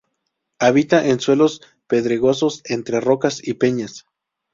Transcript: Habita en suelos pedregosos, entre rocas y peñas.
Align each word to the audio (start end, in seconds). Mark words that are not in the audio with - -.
Habita 0.59 1.05
en 1.07 1.19
suelos 1.19 1.61
pedregosos, 1.85 2.63
entre 2.65 2.99
rocas 3.01 3.39
y 3.47 3.53
peñas. 3.53 4.07